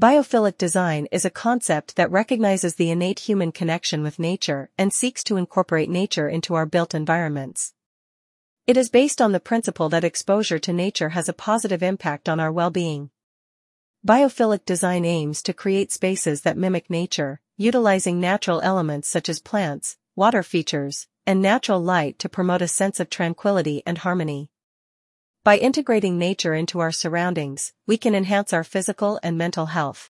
[0.00, 5.22] Biophilic design is a concept that recognizes the innate human connection with nature and seeks
[5.22, 7.74] to incorporate nature into our built environments.
[8.66, 12.40] It is based on the principle that exposure to nature has a positive impact on
[12.40, 13.10] our well-being.
[14.04, 19.96] Biophilic design aims to create spaces that mimic nature, utilizing natural elements such as plants,
[20.16, 24.50] water features, and natural light to promote a sense of tranquility and harmony.
[25.44, 30.10] By integrating nature into our surroundings, we can enhance our physical and mental health.